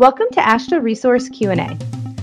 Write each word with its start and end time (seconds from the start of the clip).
Welcome 0.00 0.28
to 0.32 0.40
AASHTO 0.40 0.82
Resource 0.82 1.28
Q&A. 1.28 1.76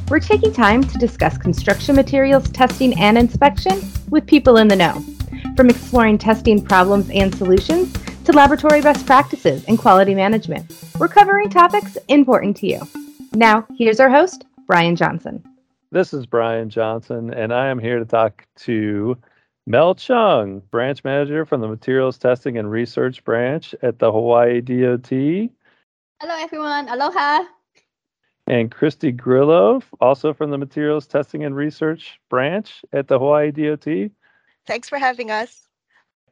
We're 0.09 0.19
taking 0.19 0.51
time 0.51 0.83
to 0.83 0.97
discuss 0.97 1.37
construction 1.37 1.95
materials 1.95 2.49
testing 2.49 2.99
and 2.99 3.19
inspection 3.19 3.79
with 4.09 4.25
people 4.25 4.57
in 4.57 4.67
the 4.67 4.75
know. 4.75 5.05
From 5.55 5.69
exploring 5.69 6.17
testing 6.17 6.59
problems 6.59 7.07
and 7.11 7.35
solutions 7.35 7.93
to 8.23 8.31
laboratory 8.31 8.81
best 8.81 9.05
practices 9.05 9.63
and 9.65 9.77
quality 9.77 10.15
management, 10.15 10.75
we're 10.97 11.07
covering 11.07 11.51
topics 11.51 11.99
important 12.07 12.57
to 12.57 12.67
you. 12.67 12.81
Now, 13.33 13.67
here's 13.77 13.99
our 13.99 14.09
host, 14.09 14.45
Brian 14.65 14.95
Johnson. 14.95 15.43
This 15.91 16.15
is 16.15 16.25
Brian 16.25 16.71
Johnson, 16.71 17.31
and 17.31 17.53
I 17.53 17.67
am 17.67 17.77
here 17.77 17.99
to 17.99 18.05
talk 18.05 18.43
to 18.61 19.15
Mel 19.67 19.93
Chung, 19.93 20.63
branch 20.71 21.03
manager 21.03 21.45
from 21.45 21.61
the 21.61 21.67
Materials 21.67 22.17
Testing 22.17 22.57
and 22.57 22.71
Research 22.71 23.23
Branch 23.23 23.75
at 23.83 23.99
the 23.99 24.11
Hawaii 24.11 24.61
DOT. 24.61 25.11
Hello, 26.19 26.35
everyone. 26.39 26.89
Aloha. 26.89 27.43
And 28.47 28.71
Kristi 28.71 29.15
Grilho, 29.15 29.83
also 29.99 30.33
from 30.33 30.51
the 30.51 30.57
Materials 30.57 31.05
Testing 31.05 31.43
and 31.43 31.55
Research 31.55 32.19
Branch 32.29 32.83
at 32.93 33.09
the 33.09 33.19
Hawaii 33.19 33.51
DOT. 33.51 34.11
Thanks 34.65 34.87
for 34.87 34.97
having 34.97 35.31
us. 35.31 35.67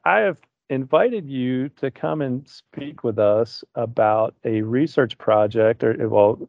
I 0.05 0.19
have 0.19 0.39
invited 0.69 1.29
you 1.29 1.69
to 1.69 1.91
come 1.91 2.21
and 2.21 2.47
speak 2.47 3.03
with 3.03 3.19
us 3.19 3.63
about 3.75 4.33
a 4.45 4.61
research 4.61 5.17
project, 5.17 5.83
or 5.83 6.07
well, 6.07 6.47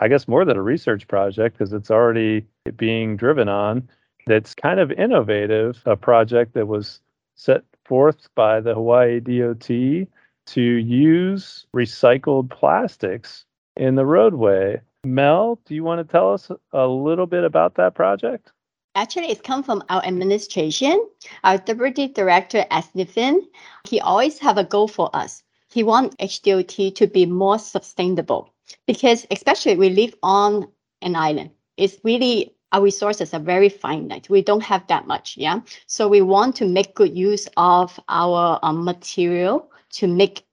I 0.00 0.08
guess 0.08 0.28
more 0.28 0.44
than 0.44 0.56
a 0.56 0.62
research 0.62 1.08
project 1.08 1.58
because 1.58 1.72
it's 1.72 1.90
already 1.90 2.46
being 2.76 3.16
driven 3.16 3.48
on 3.48 3.88
that's 4.26 4.54
kind 4.54 4.78
of 4.78 4.92
innovative, 4.92 5.82
a 5.86 5.96
project 5.96 6.54
that 6.54 6.68
was 6.68 7.00
set 7.34 7.64
forth 7.84 8.28
by 8.34 8.60
the 8.60 8.74
Hawaii 8.74 9.20
DOT 9.20 9.68
to 9.68 10.62
use 10.62 11.66
recycled 11.74 12.50
plastics 12.50 13.44
in 13.76 13.94
the 13.94 14.06
roadway. 14.06 14.80
Mel, 15.04 15.60
do 15.64 15.74
you 15.74 15.84
want 15.84 16.06
to 16.06 16.10
tell 16.10 16.32
us 16.32 16.50
a 16.72 16.86
little 16.86 17.26
bit 17.26 17.44
about 17.44 17.76
that 17.76 17.94
project? 17.94 18.52
Actually, 18.94 19.28
it's 19.28 19.40
come 19.40 19.62
from 19.62 19.82
our 19.90 20.04
administration. 20.04 21.08
Our 21.44 21.58
deputy 21.58 22.08
director, 22.08 22.64
Ed 22.70 22.82
Sniffen, 22.82 23.42
he 23.88 24.00
always 24.00 24.38
have 24.40 24.58
a 24.58 24.64
goal 24.64 24.88
for 24.88 25.08
us. 25.14 25.44
He 25.70 25.84
wants 25.84 26.16
HDOT 26.16 26.94
to 26.96 27.06
be 27.06 27.26
more 27.26 27.58
sustainable 27.58 28.52
because 28.86 29.26
especially 29.30 29.76
we 29.76 29.90
live 29.90 30.14
on 30.22 30.66
an 31.02 31.14
island. 31.14 31.50
It's 31.76 31.98
really 32.02 32.54
our 32.72 32.82
resources 32.82 33.32
are 33.32 33.40
very 33.40 33.68
finite. 33.68 34.28
We 34.28 34.42
don't 34.42 34.62
have 34.62 34.86
that 34.88 35.06
much, 35.06 35.36
yeah. 35.36 35.60
So 35.86 36.08
we 36.08 36.20
want 36.20 36.56
to 36.56 36.66
make 36.66 36.94
good 36.94 37.16
use 37.16 37.48
of 37.56 37.98
our 38.08 38.58
um, 38.62 38.84
material 38.84 39.70
to 39.92 40.06
make 40.06 40.44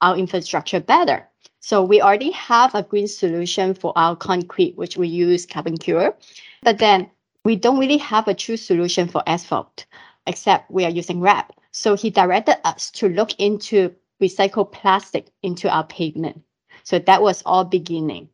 our 0.00 0.16
infrastructure 0.16 0.80
better. 0.80 1.28
So 1.60 1.82
we 1.82 2.00
already 2.00 2.30
have 2.30 2.74
a 2.74 2.82
green 2.82 3.06
solution 3.06 3.74
for 3.74 3.92
our 3.96 4.16
concrete, 4.16 4.76
which 4.76 4.96
we 4.96 5.08
use 5.08 5.46
CarbonCure, 5.46 6.14
but 6.62 6.78
then 6.78 7.10
we 7.44 7.56
don't 7.56 7.78
really 7.78 7.98
have 7.98 8.28
a 8.28 8.34
true 8.34 8.56
solution 8.56 9.08
for 9.08 9.22
asphalt, 9.26 9.84
except 10.26 10.70
we 10.70 10.84
are 10.84 10.90
using 10.90 11.20
RAP. 11.20 11.52
So 11.72 11.96
he 11.96 12.10
directed 12.10 12.56
us 12.66 12.90
to 12.92 13.08
look 13.08 13.38
into 13.38 13.94
recycled 14.20 14.72
plastic 14.72 15.28
into 15.42 15.68
our 15.70 15.84
pavement. 15.84 16.42
So 16.82 16.98
that 16.98 17.22
was 17.22 17.42
all 17.44 17.64
beginning. 17.64 18.28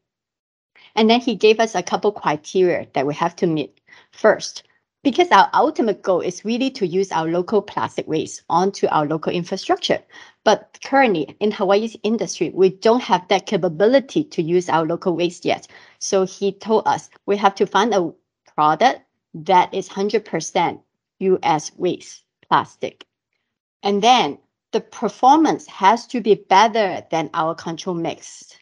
And 0.95 1.11
then 1.11 1.21
he 1.21 1.35
gave 1.35 1.61
us 1.61 1.75
a 1.75 1.83
couple 1.83 2.13
criteria 2.13 2.87
that 2.95 3.07
we 3.07 3.15
have 3.15 3.37
to 3.37 3.47
meet. 3.47 3.81
First, 4.13 4.63
because 5.07 5.31
our 5.31 5.49
ultimate 5.55 6.03
goal 6.03 6.21
is 6.21 6.45
really 6.45 6.69
to 6.69 6.85
use 6.85 7.12
our 7.12 7.29
local 7.29 7.62
plastic 7.62 8.09
waste 8.09 8.43
onto 8.51 8.89
our 8.89 9.07
local 9.07 9.33
infrastructure. 9.33 10.01
But 10.43 10.81
currently 10.85 11.37
in 11.39 11.53
Hawaii's 11.53 11.97
industry, 12.03 12.51
we 12.53 12.71
don't 12.71 13.05
have 13.05 13.29
that 13.29 13.47
capability 13.47 14.25
to 14.25 14.43
use 14.43 14.69
our 14.69 14.84
local 14.84 15.15
waste 15.15 15.45
yet. 15.45 15.69
So 16.01 16.27
he 16.27 16.51
told 16.51 16.89
us 16.89 17.09
we 17.25 17.37
have 17.37 17.55
to 17.55 17.67
find 17.67 17.95
a 17.95 18.12
product 18.53 19.03
that 19.34 19.73
is 19.73 19.89
100% 19.89 20.81
US 21.21 21.71
waste 21.77 22.25
plastic. 22.49 23.06
And 23.84 24.03
then 24.03 24.38
the 24.73 24.81
performance 24.81 25.69
has 25.69 26.09
to 26.09 26.21
be 26.21 26.34
better 26.34 27.06
than 27.12 27.31
our 27.33 27.55
control 27.55 27.94
mix. 27.94 28.59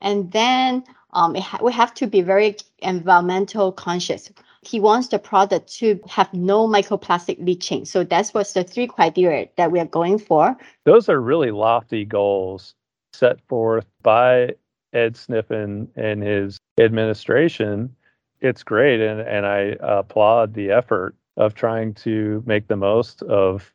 And 0.00 0.30
then 0.30 0.84
um, 1.12 1.34
ha- 1.34 1.58
we 1.60 1.72
have 1.72 1.92
to 1.94 2.06
be 2.06 2.20
very 2.20 2.54
environmental 2.78 3.72
conscious. 3.72 4.30
He 4.62 4.78
wants 4.78 5.08
the 5.08 5.18
product 5.18 5.72
to 5.78 6.00
have 6.08 6.32
no 6.32 6.68
microplastic 6.68 7.44
leaching. 7.44 7.84
So 7.84 8.04
that's 8.04 8.32
what's 8.32 8.52
the 8.52 8.64
three 8.64 8.86
criteria 8.86 9.48
that 9.56 9.72
we 9.72 9.80
are 9.80 9.86
going 9.86 10.18
for. 10.18 10.56
Those 10.84 11.08
are 11.08 11.20
really 11.20 11.50
lofty 11.50 12.04
goals 12.04 12.74
set 13.12 13.40
forth 13.48 13.86
by 14.02 14.54
Ed 14.92 15.14
Sniffen 15.14 15.88
and 15.96 16.22
his 16.22 16.58
administration. 16.78 17.94
It's 18.40 18.62
great, 18.62 19.00
and, 19.00 19.20
and 19.20 19.46
I 19.46 19.76
applaud 19.80 20.54
the 20.54 20.70
effort 20.70 21.14
of 21.36 21.54
trying 21.54 21.94
to 21.94 22.42
make 22.46 22.68
the 22.68 22.76
most 22.76 23.22
of 23.22 23.72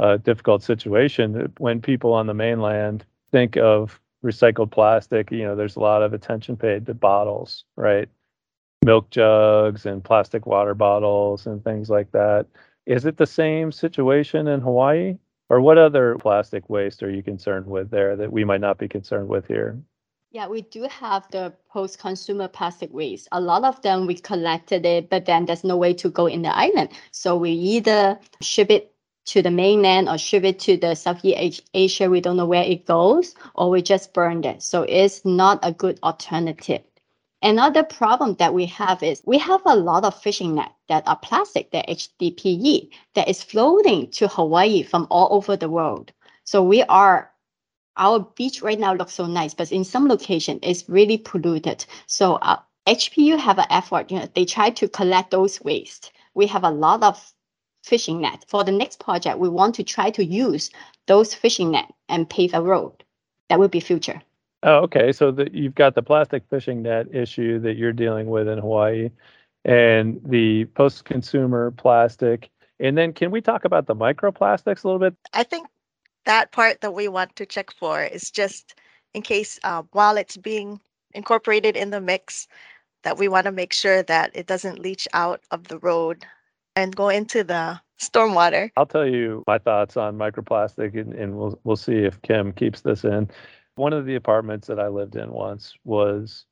a 0.00 0.18
difficult 0.18 0.62
situation. 0.62 1.52
When 1.58 1.80
people 1.80 2.12
on 2.12 2.26
the 2.26 2.34
mainland 2.34 3.04
think 3.30 3.56
of 3.56 4.00
recycled 4.24 4.70
plastic, 4.70 5.30
you 5.30 5.44
know, 5.44 5.56
there's 5.56 5.76
a 5.76 5.80
lot 5.80 6.02
of 6.02 6.12
attention 6.12 6.56
paid 6.56 6.86
to 6.86 6.94
bottles, 6.94 7.64
right? 7.76 8.08
Milk 8.84 9.10
jugs 9.10 9.86
and 9.86 10.02
plastic 10.02 10.44
water 10.46 10.74
bottles 10.74 11.46
and 11.46 11.62
things 11.62 11.88
like 11.88 12.10
that. 12.12 12.46
Is 12.86 13.04
it 13.06 13.16
the 13.16 13.26
same 13.26 13.70
situation 13.70 14.48
in 14.48 14.60
Hawaii? 14.60 15.18
Or 15.48 15.60
what 15.60 15.78
other 15.78 16.16
plastic 16.18 16.68
waste 16.70 17.02
are 17.02 17.10
you 17.10 17.22
concerned 17.22 17.66
with 17.66 17.90
there 17.90 18.16
that 18.16 18.32
we 18.32 18.42
might 18.42 18.60
not 18.62 18.78
be 18.78 18.88
concerned 18.88 19.28
with 19.28 19.46
here? 19.46 19.78
Yeah, 20.30 20.48
we 20.48 20.62
do 20.62 20.84
have 20.84 21.30
the 21.30 21.52
post 21.68 21.98
consumer 21.98 22.48
plastic 22.48 22.90
waste. 22.90 23.28
A 23.32 23.40
lot 23.40 23.64
of 23.64 23.82
them 23.82 24.06
we 24.06 24.14
collected 24.14 24.86
it, 24.86 25.10
but 25.10 25.26
then 25.26 25.44
there's 25.44 25.62
no 25.62 25.76
way 25.76 25.92
to 25.94 26.08
go 26.08 26.26
in 26.26 26.40
the 26.40 26.56
island. 26.56 26.88
So 27.10 27.36
we 27.36 27.50
either 27.50 28.18
ship 28.40 28.70
it 28.70 28.94
to 29.26 29.42
the 29.42 29.50
mainland 29.50 30.08
or 30.08 30.16
ship 30.16 30.42
it 30.44 30.58
to 30.60 30.78
the 30.78 30.94
Southeast 30.94 31.68
Asia. 31.74 32.08
We 32.08 32.22
don't 32.22 32.38
know 32.38 32.46
where 32.46 32.64
it 32.64 32.86
goes, 32.86 33.34
or 33.54 33.68
we 33.68 33.82
just 33.82 34.14
burn 34.14 34.42
it. 34.44 34.62
So 34.62 34.84
it's 34.88 35.22
not 35.26 35.58
a 35.62 35.72
good 35.72 36.00
alternative. 36.02 36.80
Another 37.42 37.82
problem 37.82 38.34
that 38.36 38.54
we 38.54 38.66
have 38.66 39.02
is 39.02 39.20
we 39.26 39.36
have 39.38 39.62
a 39.66 39.74
lot 39.74 40.04
of 40.04 40.20
fishing 40.22 40.54
net 40.54 40.72
that 40.88 41.06
are 41.08 41.16
plastic, 41.16 41.72
that 41.72 41.88
HDPE, 41.88 42.90
that 43.14 43.28
is 43.28 43.42
floating 43.42 44.10
to 44.12 44.28
Hawaii 44.28 44.84
from 44.84 45.08
all 45.10 45.28
over 45.32 45.56
the 45.56 45.68
world. 45.68 46.12
So 46.44 46.62
we 46.62 46.82
are 46.84 47.32
our 47.96 48.20
beach 48.20 48.62
right 48.62 48.78
now 48.78 48.94
looks 48.94 49.14
so 49.14 49.26
nice, 49.26 49.54
but 49.54 49.72
in 49.72 49.84
some 49.84 50.08
location 50.08 50.60
it's 50.62 50.88
really 50.88 51.18
polluted. 51.18 51.84
So 52.06 52.36
uh, 52.36 52.58
HPU 52.86 53.38
have 53.38 53.58
an 53.58 53.66
effort, 53.70 54.10
you 54.10 54.20
know, 54.20 54.28
they 54.34 54.44
try 54.44 54.70
to 54.70 54.88
collect 54.88 55.30
those 55.30 55.60
waste. 55.62 56.12
We 56.34 56.46
have 56.46 56.64
a 56.64 56.70
lot 56.70 57.02
of 57.02 57.32
fishing 57.82 58.20
net. 58.20 58.44
For 58.48 58.62
the 58.64 58.72
next 58.72 59.00
project, 59.00 59.38
we 59.38 59.48
want 59.48 59.74
to 59.74 59.82
try 59.82 60.10
to 60.10 60.24
use 60.24 60.70
those 61.06 61.34
fishing 61.34 61.72
net 61.72 61.92
and 62.08 62.30
pave 62.30 62.54
a 62.54 62.62
road. 62.62 63.04
That 63.48 63.58
would 63.58 63.72
be 63.72 63.80
future. 63.80 64.22
Oh, 64.62 64.78
okay. 64.82 65.12
So 65.12 65.30
the, 65.30 65.50
you've 65.52 65.74
got 65.74 65.94
the 65.94 66.02
plastic 66.02 66.44
fishing 66.48 66.82
net 66.82 67.12
issue 67.14 67.58
that 67.60 67.76
you're 67.76 67.92
dealing 67.92 68.28
with 68.28 68.48
in 68.48 68.58
Hawaii, 68.58 69.10
and 69.64 70.20
the 70.24 70.66
post-consumer 70.66 71.72
plastic. 71.72 72.50
And 72.80 72.96
then, 72.96 73.12
can 73.12 73.30
we 73.30 73.40
talk 73.40 73.64
about 73.64 73.86
the 73.86 73.94
microplastics 73.94 74.84
a 74.84 74.88
little 74.88 74.98
bit? 74.98 75.14
I 75.32 75.42
think 75.42 75.68
that 76.24 76.52
part 76.52 76.80
that 76.80 76.94
we 76.94 77.08
want 77.08 77.34
to 77.36 77.46
check 77.46 77.72
for 77.72 78.02
is 78.02 78.30
just 78.30 78.74
in 79.14 79.22
case 79.22 79.58
uh, 79.64 79.82
while 79.92 80.16
it's 80.16 80.36
being 80.36 80.80
incorporated 81.14 81.76
in 81.76 81.90
the 81.90 82.00
mix, 82.00 82.48
that 83.04 83.18
we 83.18 83.28
want 83.28 83.46
to 83.46 83.52
make 83.52 83.72
sure 83.72 84.02
that 84.04 84.30
it 84.34 84.46
doesn't 84.46 84.78
leach 84.78 85.08
out 85.12 85.40
of 85.50 85.68
the 85.68 85.78
road 85.78 86.24
and 86.76 86.94
go 86.96 87.08
into 87.08 87.44
the 87.44 87.80
stormwater. 88.00 88.70
I'll 88.76 88.86
tell 88.86 89.06
you 89.06 89.44
my 89.46 89.58
thoughts 89.58 89.96
on 89.96 90.16
microplastic, 90.16 90.98
and, 90.98 91.12
and 91.12 91.36
we'll 91.36 91.58
we'll 91.64 91.76
see 91.76 91.98
if 91.98 92.20
Kim 92.22 92.52
keeps 92.52 92.80
this 92.80 93.04
in. 93.04 93.28
One 93.76 93.92
of 93.92 94.04
the 94.04 94.16
apartments 94.16 94.66
that 94.68 94.78
I 94.78 94.88
lived 94.88 95.16
in 95.16 95.32
once 95.32 95.74
was 95.84 96.44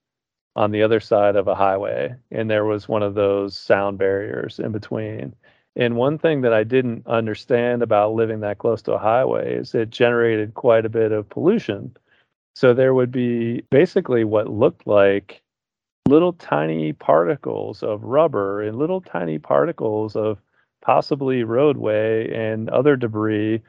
on 0.56 0.70
the 0.70 0.82
other 0.82 1.00
side 1.00 1.36
of 1.36 1.48
a 1.48 1.54
highway, 1.54 2.14
and 2.30 2.50
there 2.50 2.64
was 2.64 2.88
one 2.88 3.02
of 3.02 3.14
those 3.14 3.56
sound 3.56 3.98
barriers 3.98 4.58
in 4.58 4.72
between. 4.72 5.34
And 5.76 5.96
one 5.96 6.18
thing 6.18 6.40
that 6.40 6.52
I 6.52 6.64
didn't 6.64 7.06
understand 7.06 7.82
about 7.82 8.14
living 8.14 8.40
that 8.40 8.58
close 8.58 8.82
to 8.82 8.94
a 8.94 8.98
highway 8.98 9.54
is 9.54 9.74
it 9.74 9.90
generated 9.90 10.54
quite 10.54 10.84
a 10.84 10.90
bit 10.90 11.12
of 11.12 11.28
pollution. 11.28 11.96
So 12.56 12.74
there 12.74 12.94
would 12.94 13.12
be 13.12 13.62
basically 13.70 14.24
what 14.24 14.50
looked 14.50 14.86
like 14.86 15.42
little 16.08 16.32
tiny 16.32 16.92
particles 16.92 17.82
of 17.82 18.02
rubber 18.02 18.62
and 18.62 18.78
little 18.78 19.00
tiny 19.00 19.38
particles 19.38 20.16
of 20.16 20.38
possibly 20.82 21.44
roadway 21.44 22.32
and 22.34 22.68
other 22.70 22.96
debris 22.96 23.62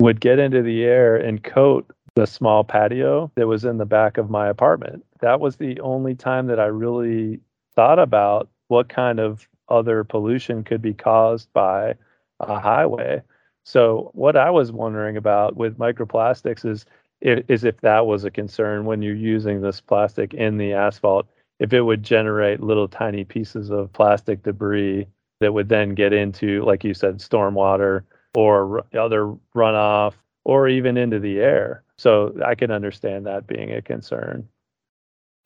would 0.00 0.20
get 0.20 0.38
into 0.38 0.62
the 0.62 0.84
air 0.84 1.16
and 1.16 1.42
coat 1.42 1.90
the 2.14 2.26
small 2.26 2.64
patio 2.64 3.30
that 3.34 3.46
was 3.46 3.64
in 3.64 3.78
the 3.78 3.84
back 3.84 4.18
of 4.18 4.30
my 4.30 4.48
apartment. 4.48 5.04
That 5.20 5.40
was 5.40 5.56
the 5.56 5.80
only 5.80 6.14
time 6.14 6.46
that 6.46 6.60
I 6.60 6.66
really 6.66 7.40
thought 7.74 7.98
about 7.98 8.48
what 8.68 8.88
kind 8.88 9.18
of 9.18 9.48
other 9.68 10.04
pollution 10.04 10.62
could 10.64 10.82
be 10.82 10.94
caused 10.94 11.52
by 11.52 11.94
a 12.40 12.60
highway. 12.60 13.22
So, 13.64 14.10
what 14.14 14.36
I 14.36 14.50
was 14.50 14.72
wondering 14.72 15.16
about 15.16 15.56
with 15.56 15.78
microplastics 15.78 16.64
is 16.64 16.86
is 17.20 17.64
if 17.64 17.80
that 17.80 18.06
was 18.06 18.24
a 18.24 18.30
concern 18.30 18.84
when 18.84 19.00
you're 19.00 19.14
using 19.14 19.62
this 19.62 19.80
plastic 19.80 20.34
in 20.34 20.58
the 20.58 20.74
asphalt, 20.74 21.26
if 21.58 21.72
it 21.72 21.80
would 21.80 22.02
generate 22.02 22.60
little 22.60 22.88
tiny 22.88 23.24
pieces 23.24 23.70
of 23.70 23.92
plastic 23.94 24.42
debris 24.42 25.06
that 25.40 25.54
would 25.54 25.68
then 25.68 25.94
get 25.94 26.12
into, 26.12 26.62
like 26.64 26.84
you 26.84 26.92
said, 26.92 27.18
stormwater 27.18 28.02
or 28.34 28.84
other 28.94 29.34
runoff 29.56 30.14
or 30.44 30.68
even 30.68 30.96
into 30.96 31.18
the 31.18 31.38
air. 31.38 31.83
So 31.98 32.34
I 32.44 32.54
can 32.54 32.70
understand 32.70 33.26
that 33.26 33.46
being 33.46 33.72
a 33.72 33.82
concern. 33.82 34.48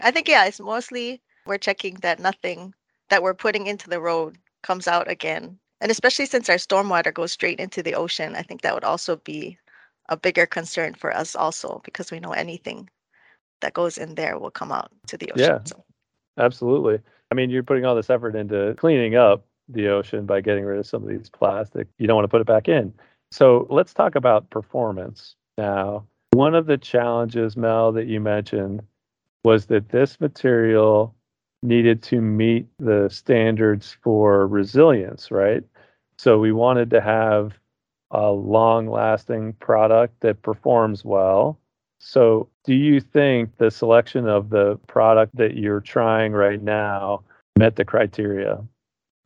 I 0.00 0.10
think, 0.10 0.28
yeah, 0.28 0.46
it's 0.46 0.60
mostly 0.60 1.20
we're 1.46 1.58
checking 1.58 1.94
that 1.96 2.20
nothing 2.20 2.74
that 3.10 3.22
we're 3.22 3.34
putting 3.34 3.66
into 3.66 3.88
the 3.88 4.00
road 4.00 4.38
comes 4.62 4.86
out 4.86 5.10
again. 5.10 5.58
And 5.80 5.90
especially 5.90 6.26
since 6.26 6.48
our 6.48 6.56
stormwater 6.56 7.12
goes 7.12 7.32
straight 7.32 7.60
into 7.60 7.82
the 7.82 7.94
ocean, 7.94 8.34
I 8.34 8.42
think 8.42 8.62
that 8.62 8.74
would 8.74 8.84
also 8.84 9.16
be 9.16 9.58
a 10.08 10.16
bigger 10.16 10.46
concern 10.46 10.94
for 10.94 11.14
us 11.14 11.36
also 11.36 11.80
because 11.84 12.10
we 12.10 12.20
know 12.20 12.32
anything 12.32 12.88
that 13.60 13.74
goes 13.74 13.98
in 13.98 14.14
there 14.14 14.38
will 14.38 14.50
come 14.50 14.72
out 14.72 14.90
to 15.08 15.16
the 15.16 15.30
ocean. 15.32 15.44
Yeah, 15.44 15.58
so. 15.64 15.84
absolutely. 16.38 17.00
I 17.30 17.34
mean, 17.34 17.50
you're 17.50 17.62
putting 17.62 17.84
all 17.84 17.94
this 17.94 18.10
effort 18.10 18.34
into 18.34 18.74
cleaning 18.78 19.16
up 19.16 19.44
the 19.68 19.88
ocean 19.88 20.26
by 20.26 20.40
getting 20.40 20.64
rid 20.64 20.78
of 20.78 20.86
some 20.86 21.02
of 21.02 21.08
these 21.08 21.28
plastic. 21.28 21.88
You 21.98 22.06
don't 22.06 22.16
want 22.16 22.24
to 22.24 22.28
put 22.28 22.40
it 22.40 22.46
back 22.46 22.68
in. 22.68 22.92
So 23.30 23.66
let's 23.68 23.92
talk 23.92 24.14
about 24.14 24.48
performance 24.50 25.34
now. 25.58 26.06
One 26.32 26.54
of 26.54 26.66
the 26.66 26.78
challenges, 26.78 27.56
Mel, 27.56 27.90
that 27.92 28.06
you 28.06 28.20
mentioned 28.20 28.82
was 29.44 29.66
that 29.66 29.88
this 29.88 30.20
material 30.20 31.14
needed 31.62 32.02
to 32.04 32.20
meet 32.20 32.68
the 32.78 33.08
standards 33.10 33.96
for 34.02 34.46
resilience, 34.46 35.30
right? 35.30 35.64
So 36.18 36.38
we 36.38 36.52
wanted 36.52 36.90
to 36.90 37.00
have 37.00 37.58
a 38.10 38.30
long 38.30 38.88
lasting 38.88 39.54
product 39.54 40.20
that 40.20 40.42
performs 40.42 41.04
well. 41.04 41.58
So, 42.00 42.48
do 42.62 42.74
you 42.74 43.00
think 43.00 43.56
the 43.56 43.70
selection 43.70 44.28
of 44.28 44.50
the 44.50 44.76
product 44.86 45.34
that 45.36 45.56
you're 45.56 45.80
trying 45.80 46.32
right 46.32 46.62
now 46.62 47.24
met 47.58 47.74
the 47.74 47.84
criteria? 47.84 48.62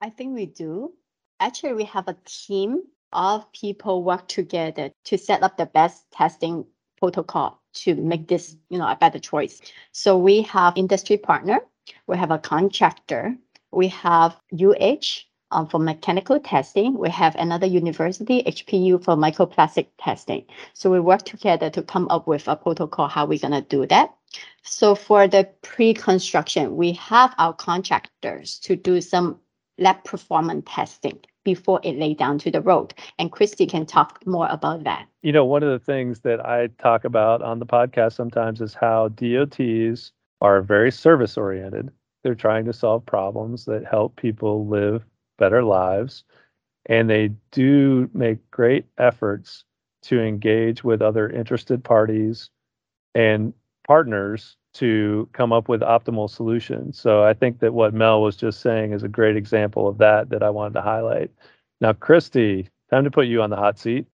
I 0.01 0.09
think 0.09 0.35
we 0.35 0.47
do. 0.47 0.95
Actually, 1.39 1.75
we 1.75 1.85
have 1.85 2.09
a 2.09 2.17
team 2.25 2.83
of 3.13 3.53
people 3.53 4.03
work 4.03 4.27
together 4.29 4.91
to 5.05 5.19
set 5.19 5.43
up 5.43 5.59
the 5.59 5.67
best 5.67 6.11
testing 6.13 6.65
protocol 7.03 7.61
to 7.83 7.97
make 7.97 8.29
this, 8.29 8.57
you 8.71 8.79
know, 8.79 8.87
a 8.87 8.95
better 8.95 9.19
choice. 9.19 9.61
So 9.91 10.17
we 10.17 10.43
have 10.43 10.77
industry 10.77 11.17
partner, 11.17 11.59
we 12.07 12.17
have 12.17 12.31
a 12.31 12.39
contractor, 12.39 13.35
we 13.73 13.89
have 13.89 14.37
UH 14.53 15.25
um, 15.51 15.67
for 15.67 15.81
mechanical 15.81 16.39
testing. 16.39 16.97
We 16.97 17.11
have 17.11 17.35
another 17.35 17.67
university, 17.67 18.43
HPU, 18.45 19.03
for 19.05 19.17
microplastic 19.17 19.89
testing. 19.99 20.45
So 20.75 20.91
we 20.91 21.01
work 21.01 21.23
together 21.25 21.71
to 21.71 21.83
come 21.83 22.07
up 22.09 22.27
with 22.27 22.47
a 22.47 22.55
protocol 22.57 23.09
how 23.09 23.27
we're 23.27 23.47
going 23.47 23.61
to 23.63 23.77
do 23.77 23.87
that. 23.87 24.15
So 24.63 24.95
for 24.95 25.27
the 25.27 25.49
pre-construction, 25.63 26.77
we 26.77 26.93
have 26.93 27.35
our 27.39 27.53
contractors 27.53 28.59
to 28.61 28.77
do 28.77 29.01
some 29.01 29.41
lab 29.79 30.05
performance 30.05 30.65
testing 30.69 31.19
before 31.45 31.81
it 31.83 31.97
lay 31.99 32.15
down 32.15 32.39
to 32.39 32.51
the 32.51 32.61
road. 32.61 32.95
And 33.19 33.31
Kristi 33.31 33.69
can 33.69 33.87
talk 33.87 34.25
more 34.27 34.49
about 34.51 34.85
that. 34.85 35.07
You 35.23 35.33
know, 35.33 35.45
one 35.45 35.63
of 35.63 35.71
the 35.71 35.85
things 35.85 36.21
that 36.21 36.45
I 36.45 36.69
talk 36.81 37.05
about 37.05 37.43
on 37.43 37.59
the 37.59 37.67
podcast 37.67 38.15
sometimes 38.15 38.61
is 38.61 38.75
how 38.75 39.09
DOTs 39.09 40.13
are 40.41 40.63
very 40.63 40.91
service 40.91 41.37
oriented. 41.37 41.91
They're 42.23 42.35
trying 42.35 42.65
to 42.67 42.73
solve 42.73 43.05
problems 43.07 43.65
that 43.65 43.85
help 43.85 44.17
people 44.17 44.67
live 44.67 45.05
better 45.39 45.63
lives. 45.63 46.25
And 46.87 47.09
they 47.09 47.31
do 47.53 48.11
make 48.13 48.39
great 48.51 48.87
efforts 48.99 49.65
to 50.03 50.21
engage 50.21 50.83
with 50.83 51.01
other 51.01 51.29
interested 51.31 51.85
parties 51.85 52.51
and 53.15 53.55
partners 53.87 54.57
to 54.75 55.29
come 55.33 55.53
up 55.53 55.69
with 55.69 55.81
optimal 55.81 56.31
solutions. 56.31 56.99
So 56.99 57.25
I 57.25 57.35
think 57.35 57.61
that 57.61 57.75
what 57.75 57.93
Mel 57.93 58.23
was 58.23 58.37
just 58.37 58.61
saying 58.61 58.93
is 58.93 59.03
a 59.03 59.09
great 59.09 59.37
example 59.37 59.87
of 59.87 59.99
that 59.99 60.31
that 60.31 60.43
I 60.43 60.51
wanted 60.51 60.75
to 60.75 60.83
highlight. 60.83 61.31
Now, 61.81 61.93
Kristi, 61.93 62.69
time 62.91 63.05
to 63.05 63.11
put 63.11 63.27
you 63.27 63.43
on 63.43 63.51
the 63.51 63.57
hot 63.57 63.79
seat. 63.79 64.07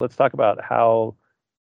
Let's 0.00 0.16
talk 0.16 0.32
about 0.32 0.62
how 0.62 1.16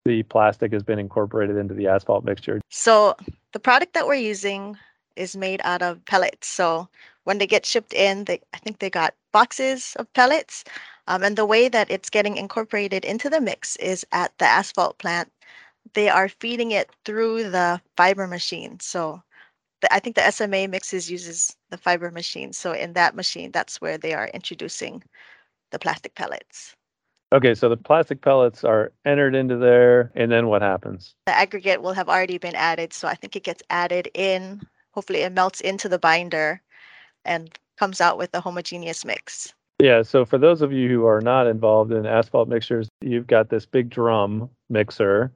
the 0.05 0.23
plastic 0.23 0.73
has 0.73 0.83
been 0.83 0.99
incorporated 0.99 1.57
into 1.57 1.73
the 1.73 1.87
asphalt 1.87 2.23
mixture. 2.23 2.59
So 2.69 3.15
the 3.51 3.59
product 3.59 3.93
that 3.93 4.07
we're 4.07 4.15
using 4.15 4.77
is 5.15 5.35
made 5.35 5.61
out 5.63 5.81
of 5.81 6.03
pellets. 6.05 6.47
So 6.47 6.87
when 7.25 7.37
they 7.37 7.47
get 7.47 7.65
shipped 7.65 7.93
in, 7.93 8.25
they 8.25 8.41
I 8.53 8.57
think 8.57 8.79
they 8.79 8.89
got 8.89 9.13
boxes 9.31 9.95
of 9.99 10.11
pellets. 10.13 10.63
Um, 11.07 11.23
and 11.23 11.35
the 11.35 11.45
way 11.45 11.67
that 11.67 11.91
it's 11.91 12.09
getting 12.09 12.37
incorporated 12.37 13.05
into 13.05 13.29
the 13.29 13.41
mix 13.41 13.75
is 13.77 14.05
at 14.11 14.35
the 14.37 14.45
asphalt 14.45 14.97
plant 14.97 15.31
they 15.93 16.09
are 16.09 16.29
feeding 16.29 16.71
it 16.71 16.89
through 17.05 17.49
the 17.49 17.81
fiber 17.97 18.27
machine. 18.27 18.79
So 18.79 19.21
the, 19.81 19.93
I 19.93 19.99
think 19.99 20.15
the 20.15 20.29
SMA 20.31 20.67
mixes 20.67 21.09
uses 21.09 21.55
the 21.69 21.77
fiber 21.77 22.11
machine. 22.11 22.53
So 22.53 22.71
in 22.71 22.93
that 22.93 23.15
machine, 23.15 23.51
that's 23.51 23.81
where 23.81 23.97
they 23.97 24.13
are 24.13 24.29
introducing 24.33 25.03
the 25.71 25.79
plastic 25.79 26.15
pellets. 26.15 26.75
Okay, 27.33 27.55
so 27.55 27.69
the 27.69 27.77
plastic 27.77 28.21
pellets 28.21 28.65
are 28.65 28.91
entered 29.05 29.35
into 29.35 29.55
there, 29.55 30.11
and 30.15 30.29
then 30.29 30.47
what 30.47 30.61
happens? 30.61 31.15
The 31.27 31.33
aggregate 31.33 31.81
will 31.81 31.93
have 31.93 32.09
already 32.09 32.37
been 32.37 32.55
added. 32.55 32.91
So 32.91 33.07
I 33.07 33.15
think 33.15 33.35
it 33.35 33.43
gets 33.43 33.63
added 33.69 34.09
in. 34.13 34.61
Hopefully, 34.91 35.21
it 35.21 35.31
melts 35.31 35.61
into 35.61 35.87
the 35.87 35.99
binder 35.99 36.61
and 37.23 37.57
comes 37.77 38.01
out 38.01 38.17
with 38.17 38.31
a 38.33 38.41
homogeneous 38.41 39.05
mix. 39.05 39.53
Yeah, 39.79 40.01
so 40.01 40.25
for 40.25 40.37
those 40.37 40.61
of 40.61 40.73
you 40.73 40.89
who 40.89 41.05
are 41.05 41.21
not 41.21 41.47
involved 41.47 41.91
in 41.93 42.05
asphalt 42.05 42.49
mixers, 42.49 42.89
you've 42.99 43.27
got 43.27 43.49
this 43.49 43.65
big 43.65 43.89
drum 43.89 44.49
mixer 44.69 45.31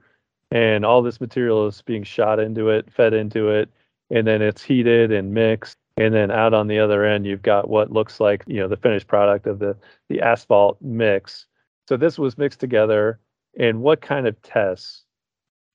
and 0.51 0.86
all 0.86 1.01
this 1.01 1.21
material 1.21 1.68
is 1.68 1.81
being 1.81 2.03
shot 2.03 2.39
into 2.39 2.69
it, 2.69 2.92
fed 2.92 3.13
into 3.13 3.50
it, 3.50 3.69
and 4.09 4.27
then 4.27 4.42
it's 4.42 4.63
heated 4.63 5.12
and 5.12 5.33
mixed. 5.33 5.77
And 5.97 6.13
then 6.13 6.30
out 6.30 6.53
on 6.53 6.68
the 6.68 6.80
other 6.80 7.06
end, 7.06 7.25
you've 7.25 7.42
got 7.42 7.69
what 7.69 7.92
looks 7.92 8.19
like 8.19 8.44
you 8.47 8.59
know 8.59 8.68
the 8.68 8.77
finished 8.77 9.07
product 9.07 9.47
of 9.47 9.59
the 9.59 9.77
the 10.09 10.21
asphalt 10.21 10.77
mix. 10.81 11.45
So 11.88 11.97
this 11.97 12.18
was 12.19 12.38
mixed 12.38 12.59
together. 12.59 13.19
And 13.57 13.81
what 13.81 14.01
kind 14.01 14.27
of 14.27 14.42
tests 14.42 15.06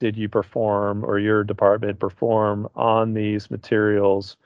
did 0.01 0.17
you 0.17 0.29
perform 0.29 1.05
or 1.05 1.19
your 1.19 1.45
department 1.45 1.99
perform 1.99 2.69
on 2.75 3.15
these 3.15 3.51
materials 3.51 4.37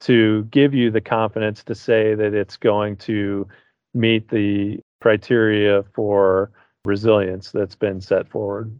to 0.00 0.44
give 0.44 0.74
you 0.74 0.90
the 0.90 1.00
confidence 1.00 1.64
to 1.64 1.74
say 1.74 2.14
that 2.14 2.34
it's 2.34 2.56
going 2.56 2.96
to 2.96 3.46
meet 3.94 4.28
the 4.28 4.78
criteria 5.00 5.82
for 5.94 6.50
resilience 6.84 7.50
that's 7.50 7.74
been 7.74 8.00
set 8.00 8.28
forward? 8.28 8.78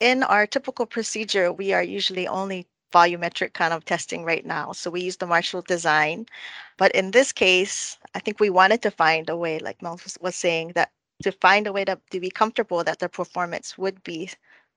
In 0.00 0.22
our 0.22 0.46
typical 0.46 0.86
procedure, 0.86 1.52
we 1.52 1.72
are 1.72 1.82
usually 1.82 2.26
only 2.26 2.66
volumetric 2.92 3.52
kind 3.52 3.72
of 3.72 3.84
testing 3.84 4.24
right 4.24 4.44
now. 4.44 4.72
So 4.72 4.90
we 4.90 5.02
use 5.02 5.16
the 5.16 5.26
Marshall 5.26 5.62
design. 5.62 6.26
But 6.76 6.92
in 6.92 7.12
this 7.12 7.32
case, 7.32 7.98
I 8.14 8.18
think 8.18 8.40
we 8.40 8.50
wanted 8.50 8.82
to 8.82 8.90
find 8.90 9.28
a 9.28 9.36
way, 9.36 9.58
like 9.60 9.82
Mel 9.82 10.00
was 10.20 10.34
saying, 10.34 10.72
that 10.74 10.90
to 11.22 11.32
find 11.32 11.66
a 11.66 11.72
way 11.72 11.84
to, 11.84 11.98
to 12.10 12.20
be 12.20 12.30
comfortable 12.30 12.82
that 12.84 12.98
the 12.98 13.08
performance 13.08 13.76
would 13.78 14.02
be 14.02 14.30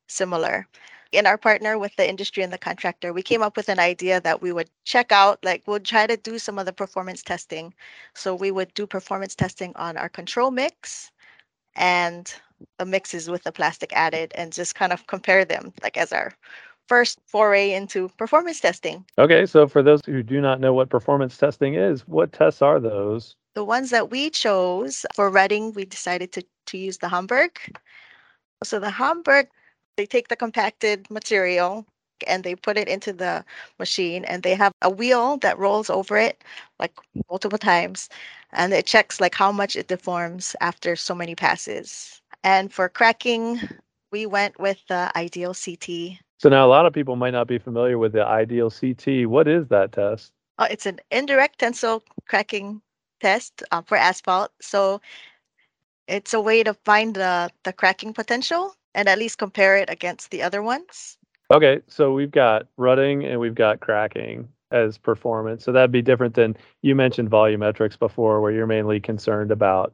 similar. 0.07 0.67
In 1.12 1.25
our 1.25 1.38
partner 1.38 1.77
with 1.77 1.95
the 1.95 2.07
industry 2.07 2.43
and 2.43 2.51
the 2.51 2.57
contractor, 2.57 3.13
we 3.13 3.21
came 3.21 3.41
up 3.41 3.55
with 3.55 3.69
an 3.69 3.79
idea 3.79 4.19
that 4.21 4.41
we 4.41 4.51
would 4.51 4.69
check 4.83 5.12
out, 5.12 5.39
like 5.43 5.63
we'll 5.65 5.79
try 5.79 6.05
to 6.07 6.17
do 6.17 6.38
some 6.39 6.59
of 6.59 6.65
the 6.65 6.74
performance 6.74 7.24
testing. 7.24 7.74
So 8.13 8.36
we 8.36 8.51
would 8.51 8.74
do 8.74 8.86
performance 8.86 9.36
testing 9.36 9.74
on 9.75 9.95
our 9.95 10.09
control 10.09 10.51
mix 10.51 11.12
and 11.75 12.33
Uh, 12.79 12.86
mixes 12.86 13.29
with 13.29 13.43
the 13.43 13.51
plastic 13.51 13.93
added 13.93 14.32
and 14.36 14.51
just 14.51 14.75
kind 14.75 14.91
of 14.91 15.08
compare 15.08 15.46
them 15.46 15.72
like 15.84 15.96
as 15.96 16.12
our 16.12 16.34
first 16.88 17.20
foray 17.25 17.72
into 17.72 18.10
performance 18.17 18.60
testing. 18.60 19.05
Okay, 19.17 19.46
so 19.46 19.67
for 19.67 19.82
those 19.82 20.01
who 20.05 20.24
do 20.24 20.41
not 20.41 20.60
know 20.60 20.74
what 20.74 20.89
performance 20.89 21.38
testing 21.38 21.75
is, 21.75 22.08
what 22.08 22.34
tests 22.34 22.62
are 22.62 22.79
those? 22.79 23.36
The 23.53 23.63
ones 23.63 23.89
that 23.91 24.10
we 24.10 24.29
chose 24.29 25.05
for 25.13 25.29
rutting, 25.29 25.74
we 25.74 25.86
decided 25.86 26.32
to, 26.34 26.43
to 26.67 26.77
use 26.77 26.98
the 26.98 27.10
Hamburg. 27.10 27.60
So 28.63 28.79
the 28.79 28.89
Hamburg, 28.89 29.48
they 29.96 30.05
take 30.05 30.27
the 30.27 30.36
compacted 30.36 31.10
material 31.10 31.86
and 32.27 32.43
they 32.43 32.55
put 32.55 32.77
it 32.77 32.88
into 32.88 33.13
the 33.13 33.46
machine 33.79 34.25
and 34.25 34.43
they 34.43 34.55
have 34.55 34.72
a 34.82 34.89
wheel 34.89 35.38
that 35.38 35.60
rolls 35.60 35.89
over 35.89 36.17
it 36.17 36.43
like 36.79 36.93
multiple 37.29 37.58
times 37.58 38.10
and 38.51 38.74
it 38.74 38.86
checks 38.86 39.20
like 39.22 39.36
how 39.36 39.51
much 39.51 39.75
it 39.75 39.88
deforms 39.88 40.55
after 40.62 40.96
so 40.96 41.13
many 41.13 41.36
passes 41.36 42.22
and 42.43 42.73
for 42.73 42.89
cracking 42.89 43.59
we 44.12 44.25
went 44.25 44.59
with 44.59 44.79
the 44.88 45.12
ideal 45.15 45.53
ct 45.53 46.19
so 46.38 46.50
now 46.50 46.65
a 46.65 46.67
lot 46.67 46.85
of 46.85 46.93
people 46.93 47.15
might 47.15 47.31
not 47.31 47.47
be 47.47 47.57
familiar 47.57 47.97
with 47.97 48.13
the 48.13 48.25
ideal 48.25 48.69
ct 48.69 49.27
what 49.27 49.47
is 49.47 49.67
that 49.69 49.91
test? 49.91 50.33
Oh, 50.59 50.67
it's 50.69 50.85
an 50.85 51.00
indirect 51.09 51.59
tensile 51.59 52.03
cracking 52.27 52.81
test 53.19 53.63
uh, 53.71 53.81
for 53.81 53.97
asphalt. 53.97 54.51
So 54.62 55.01
it's 56.07 56.33
a 56.33 56.41
way 56.41 56.63
to 56.63 56.73
find 56.85 57.15
the, 57.15 57.50
the 57.63 57.73
cracking 57.73 58.13
potential 58.13 58.75
and 58.93 59.07
at 59.07 59.17
least 59.17 59.39
compare 59.39 59.77
it 59.77 59.89
against 59.89 60.29
the 60.29 60.43
other 60.43 60.62
ones. 60.62 61.17
Okay, 61.51 61.81
so 61.88 62.13
we've 62.13 62.31
got 62.31 62.67
rutting 62.77 63.25
and 63.25 63.39
we've 63.39 63.55
got 63.55 63.79
cracking 63.79 64.47
as 64.71 64.97
performance. 64.97 65.63
So 65.63 65.71
that'd 65.71 65.91
be 65.91 66.01
different 66.01 66.35
than 66.35 66.55
you 66.81 66.95
mentioned 66.95 67.29
volumetrics 67.29 67.97
before, 67.97 68.41
where 68.41 68.51
you're 68.51 68.67
mainly 68.67 69.00
concerned 69.00 69.51
about 69.51 69.93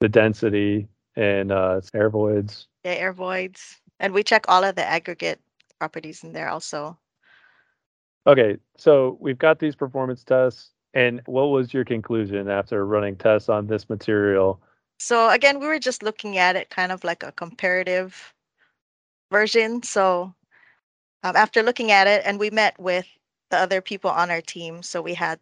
the 0.00 0.08
density 0.08 0.88
and 1.16 1.50
uh, 1.50 1.80
air 1.94 2.10
voids. 2.10 2.68
Yeah, 2.84 2.92
air 2.92 3.12
voids. 3.12 3.80
And 3.98 4.12
we 4.12 4.22
check 4.22 4.44
all 4.48 4.64
of 4.64 4.76
the 4.76 4.84
aggregate 4.84 5.40
properties 5.78 6.22
in 6.22 6.32
there 6.32 6.48
also. 6.48 6.98
Okay, 8.26 8.58
so 8.76 9.16
we've 9.20 9.38
got 9.38 9.58
these 9.58 9.76
performance 9.76 10.24
tests. 10.24 10.70
And 10.94 11.20
what 11.26 11.46
was 11.46 11.74
your 11.74 11.84
conclusion 11.84 12.48
after 12.48 12.86
running 12.86 13.16
tests 13.16 13.48
on 13.48 13.66
this 13.66 13.88
material? 13.88 14.60
So 14.98 15.30
again, 15.30 15.60
we 15.60 15.66
were 15.66 15.78
just 15.78 16.02
looking 16.02 16.38
at 16.38 16.56
it 16.56 16.70
kind 16.70 16.90
of 16.90 17.04
like 17.04 17.22
a 17.22 17.32
comparative 17.32 18.34
version. 19.30 19.82
So 19.82 20.34
um, 21.22 21.36
after 21.36 21.62
looking 21.62 21.90
at 21.90 22.06
it, 22.06 22.22
and 22.24 22.38
we 22.38 22.50
met 22.50 22.78
with 22.78 23.06
the 23.50 23.58
other 23.58 23.80
people 23.80 24.10
on 24.10 24.30
our 24.30 24.40
team. 24.40 24.82
So 24.82 25.02
we 25.02 25.14
had 25.14 25.38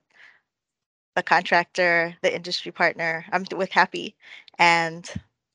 the 1.15 1.23
contractor, 1.23 2.17
the 2.23 2.35
industry 2.35 2.73
partner, 2.73 3.25
I'm 3.31 3.45
with 3.57 3.71
HAPI, 3.71 4.15
and 4.59 5.09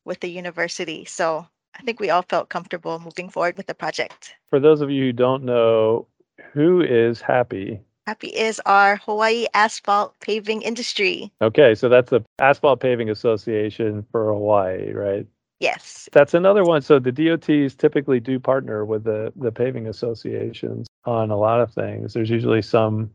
with 0.10 0.20
the 0.20 0.28
university. 0.30 1.06
So 1.06 1.48
I 1.80 1.84
think 1.84 2.02
we 2.02 2.10
all 2.10 2.24
felt 2.24 2.50
comfortable 2.50 3.00
moving 3.00 3.30
forward 3.30 3.56
with 3.56 3.68
the 3.68 3.76
project. 3.76 4.34
For 4.50 4.60
those 4.60 4.82
of 4.82 4.90
you 4.90 5.06
who 5.06 5.14
don't 5.14 5.44
know, 5.44 6.08
who 6.52 6.82
is 6.82 7.22
HAPI? 7.22 7.80
HAPI 8.08 8.34
is 8.34 8.60
our 8.66 8.98
Hawaii 8.98 9.46
asphalt 9.54 10.20
paving 10.20 10.64
industry. 10.64 11.32
Okay, 11.42 11.76
so 11.76 11.88
that's 11.88 12.10
the 12.10 12.22
Asphalt 12.40 12.80
Paving 12.80 13.12
Association 13.12 14.04
for 14.12 14.34
Hawaii, 14.34 14.92
right? 14.94 15.28
Yes. 15.60 16.10
That's 16.12 16.34
another 16.34 16.64
one. 16.64 16.82
So 16.82 16.98
the 16.98 17.12
DOTs 17.12 17.76
typically 17.76 18.20
do 18.20 18.40
partner 18.40 18.86
with 18.86 19.04
the, 19.04 19.32
the 19.36 19.52
paving 19.52 19.88
associations 19.88 20.88
on 21.06 21.30
a 21.30 21.38
lot 21.38 21.62
of 21.62 21.72
things. 21.72 22.14
There's 22.14 22.30
usually 22.32 22.64
some 22.64 23.12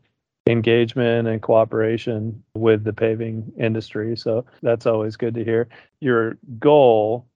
engagement 0.46 1.26
and 1.26 1.40
cooperation 1.40 2.42
with 2.54 2.84
the 2.84 2.92
paving 2.92 3.50
industry. 3.58 4.16
So 4.16 4.44
that's 4.62 4.86
always 4.86 5.16
good 5.16 5.34
to 5.34 5.44
hear. 5.44 5.68
Your 6.00 6.36
goal, 6.58 7.26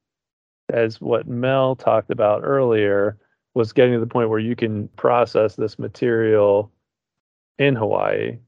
as 0.70 1.00
what 1.00 1.26
Mel 1.26 1.74
talked 1.74 2.10
about 2.10 2.42
earlier, 2.44 3.16
was 3.54 3.72
getting 3.72 3.94
to 3.94 4.00
the 4.00 4.06
point 4.06 4.28
where 4.28 4.38
you 4.38 4.54
can 4.54 4.88
process 4.88 5.56
this 5.56 5.78
material 5.78 6.70
in 7.58 7.74
Hawaii. 7.74 8.38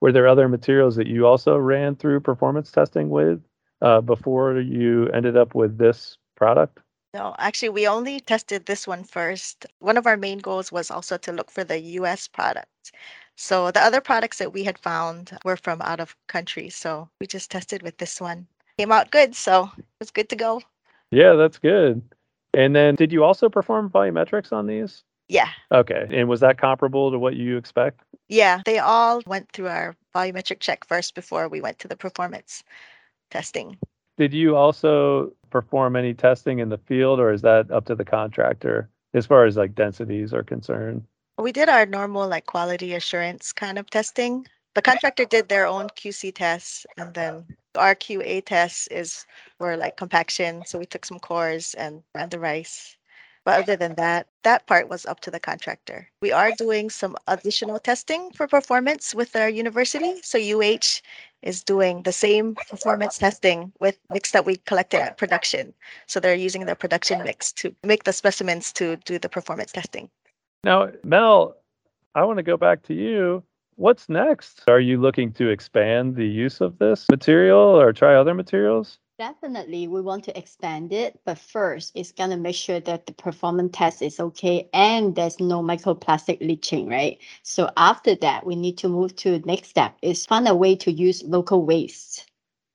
Were 0.00 0.12
there 0.12 0.28
other 0.28 0.48
materials 0.48 0.96
that 0.96 1.06
you 1.06 1.26
also 1.26 1.56
ran 1.56 1.96
through 1.96 2.20
performance 2.20 2.70
testing 2.70 3.10
with 3.10 3.42
uh, 3.82 4.00
before 4.00 4.60
you 4.60 5.08
ended 5.08 5.36
up 5.36 5.54
with 5.54 5.76
this 5.76 6.18
product? 6.36 6.78
No, 7.14 7.34
actually, 7.38 7.68
we 7.68 7.86
only 7.86 8.20
tested 8.20 8.66
this 8.66 8.86
one 8.86 9.04
first. 9.04 9.66
One 9.78 9.96
of 9.96 10.06
our 10.06 10.16
main 10.16 10.38
goals 10.38 10.72
was 10.72 10.90
also 10.90 11.16
to 11.18 11.32
look 11.32 11.50
for 11.50 11.62
the 11.62 11.78
US 11.78 12.26
product. 12.26 12.92
So 13.36 13.70
the 13.70 13.82
other 13.82 14.00
products 14.00 14.38
that 14.38 14.52
we 14.52 14.64
had 14.64 14.78
found 14.78 15.36
were 15.44 15.56
from 15.56 15.82
out 15.82 16.00
of 16.00 16.16
country. 16.28 16.70
So 16.70 17.08
we 17.20 17.26
just 17.26 17.50
tested 17.50 17.82
with 17.82 17.98
this 17.98 18.20
one. 18.20 18.46
Came 18.78 18.92
out 18.92 19.10
good. 19.10 19.34
So 19.34 19.70
it 19.76 19.84
was 20.00 20.10
good 20.10 20.28
to 20.30 20.36
go. 20.36 20.62
Yeah, 21.10 21.34
that's 21.34 21.58
good. 21.58 22.02
And 22.52 22.74
then 22.74 22.94
did 22.94 23.12
you 23.12 23.24
also 23.24 23.48
perform 23.48 23.90
volumetrics 23.90 24.52
on 24.52 24.66
these? 24.66 25.02
Yeah. 25.28 25.48
Okay. 25.72 26.06
And 26.10 26.28
was 26.28 26.40
that 26.40 26.58
comparable 26.58 27.10
to 27.10 27.18
what 27.18 27.34
you 27.34 27.56
expect? 27.56 28.00
Yeah. 28.28 28.62
They 28.64 28.78
all 28.78 29.22
went 29.26 29.50
through 29.52 29.68
our 29.68 29.96
volumetric 30.14 30.60
check 30.60 30.86
first 30.86 31.14
before 31.14 31.48
we 31.48 31.60
went 31.60 31.78
to 31.80 31.88
the 31.88 31.96
performance 31.96 32.62
testing. 33.30 33.78
Did 34.16 34.32
you 34.32 34.54
also 34.54 35.32
perform 35.50 35.96
any 35.96 36.14
testing 36.14 36.60
in 36.60 36.68
the 36.68 36.78
field 36.78 37.18
or 37.18 37.32
is 37.32 37.42
that 37.42 37.70
up 37.70 37.86
to 37.86 37.94
the 37.94 38.04
contractor 38.04 38.88
as 39.12 39.26
far 39.26 39.44
as 39.44 39.56
like 39.56 39.74
densities 39.74 40.32
are 40.32 40.44
concerned? 40.44 41.04
We 41.38 41.50
did 41.50 41.68
our 41.68 41.84
normal 41.84 42.28
like 42.28 42.46
quality 42.46 42.94
assurance 42.94 43.52
kind 43.52 43.78
of 43.78 43.90
testing. 43.90 44.46
The 44.74 44.82
contractor 44.82 45.24
did 45.24 45.48
their 45.48 45.66
own 45.66 45.88
QC 45.88 46.32
tests 46.34 46.86
and 46.96 47.12
then 47.12 47.44
our 47.76 47.94
QA 47.94 48.44
tests 48.44 48.86
is 48.86 49.26
were 49.58 49.76
like 49.76 49.96
compaction. 49.96 50.64
So 50.64 50.78
we 50.78 50.86
took 50.86 51.04
some 51.04 51.18
cores 51.18 51.74
and 51.74 52.02
ran 52.14 52.28
the 52.28 52.38
rice. 52.38 52.96
But 53.44 53.60
other 53.60 53.76
than 53.76 53.94
that, 53.96 54.28
that 54.42 54.66
part 54.66 54.88
was 54.88 55.04
up 55.04 55.20
to 55.20 55.30
the 55.30 55.40
contractor. 55.40 56.08
We 56.22 56.32
are 56.32 56.52
doing 56.52 56.88
some 56.88 57.16
additional 57.26 57.78
testing 57.78 58.30
for 58.30 58.46
performance 58.46 59.14
with 59.14 59.36
our 59.36 59.48
university. 59.48 60.22
So 60.22 60.38
UH 60.38 61.02
is 61.42 61.62
doing 61.62 62.04
the 62.04 62.12
same 62.12 62.54
performance 62.54 63.18
testing 63.18 63.72
with 63.80 63.98
mix 64.08 64.30
that 64.30 64.46
we 64.46 64.56
collected 64.56 65.00
at 65.00 65.18
production. 65.18 65.74
So 66.06 66.20
they're 66.20 66.34
using 66.34 66.64
the 66.64 66.76
production 66.76 67.22
mix 67.22 67.52
to 67.54 67.74
make 67.82 68.04
the 68.04 68.12
specimens 68.14 68.72
to 68.74 68.96
do 69.04 69.18
the 69.18 69.28
performance 69.28 69.72
testing. 69.72 70.08
Now, 70.64 70.88
Mel, 71.04 71.58
I 72.14 72.24
want 72.24 72.38
to 72.38 72.42
go 72.42 72.56
back 72.56 72.82
to 72.84 72.94
you. 72.94 73.42
What's 73.76 74.08
next? 74.08 74.62
Are 74.66 74.80
you 74.80 74.98
looking 74.98 75.30
to 75.34 75.50
expand 75.50 76.16
the 76.16 76.26
use 76.26 76.62
of 76.62 76.78
this 76.78 77.04
material 77.10 77.58
or 77.58 77.92
try 77.92 78.14
other 78.14 78.32
materials? 78.32 78.98
Definitely, 79.18 79.88
we 79.88 80.00
want 80.00 80.24
to 80.24 80.38
expand 80.38 80.90
it, 80.92 81.20
but 81.26 81.38
first, 81.38 81.92
it's 81.94 82.12
gonna 82.12 82.38
make 82.38 82.56
sure 82.56 82.80
that 82.80 83.06
the 83.06 83.12
performance 83.12 83.76
test 83.76 84.00
is 84.00 84.18
okay 84.18 84.68
and 84.72 85.14
there's 85.14 85.38
no 85.38 85.62
microplastic 85.62 86.40
leaching, 86.40 86.88
right? 86.88 87.18
So 87.42 87.70
after 87.76 88.14
that, 88.16 88.46
we 88.46 88.56
need 88.56 88.78
to 88.78 88.88
move 88.88 89.14
to 89.16 89.38
the 89.38 89.46
next 89.46 89.68
step 89.68 89.94
is 90.00 90.24
find 90.24 90.48
a 90.48 90.54
way 90.54 90.76
to 90.76 90.90
use 90.90 91.22
local 91.24 91.66
waste 91.66 92.28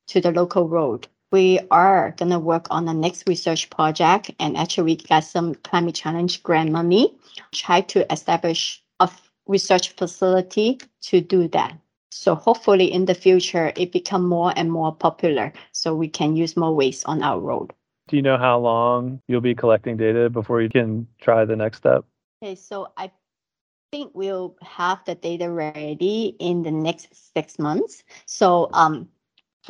to 0.06 0.20
the 0.20 0.30
local 0.30 0.68
road. 0.68 1.08
We 1.32 1.60
are 1.70 2.14
gonna 2.16 2.38
work 2.38 2.66
on 2.70 2.86
the 2.86 2.94
next 2.94 3.28
research 3.28 3.70
project, 3.70 4.30
and 4.40 4.56
actually 4.56 4.84
we 4.84 4.96
got 4.96 5.24
some 5.24 5.54
climate 5.56 5.94
challenge 5.94 6.42
grant 6.42 6.72
money. 6.72 7.14
Try 7.52 7.82
to 7.82 8.12
establish 8.12 8.82
a 8.98 9.08
research 9.46 9.90
facility 9.90 10.80
to 11.02 11.20
do 11.20 11.48
that. 11.48 11.76
So 12.10 12.34
hopefully 12.34 12.92
in 12.92 13.04
the 13.04 13.14
future, 13.14 13.72
it 13.76 13.92
become 13.92 14.26
more 14.26 14.52
and 14.56 14.70
more 14.70 14.94
popular 14.94 15.52
so 15.72 15.94
we 15.94 16.08
can 16.08 16.36
use 16.36 16.56
more 16.56 16.74
waste 16.74 17.04
on 17.06 17.22
our 17.22 17.38
road. 17.38 17.72
Do 18.08 18.16
you 18.16 18.22
know 18.22 18.36
how 18.36 18.58
long 18.58 19.20
you'll 19.28 19.40
be 19.40 19.54
collecting 19.54 19.96
data 19.96 20.28
before 20.28 20.60
you 20.60 20.68
can 20.68 21.06
try 21.20 21.44
the 21.44 21.54
next 21.54 21.78
step? 21.78 22.04
Okay, 22.42 22.56
so 22.56 22.92
I 22.96 23.12
think 23.92 24.10
we'll 24.14 24.56
have 24.62 25.04
the 25.04 25.14
data 25.14 25.48
ready 25.48 26.36
in 26.40 26.62
the 26.62 26.72
next 26.72 27.32
six 27.34 27.58
months. 27.58 28.02
So 28.26 28.68
um, 28.72 29.08